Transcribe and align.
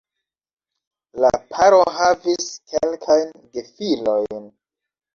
La 1.25 1.31
paro 1.51 1.83
havis 1.99 2.49
kelkajn 2.75 3.33
gefilojn. 3.55 4.53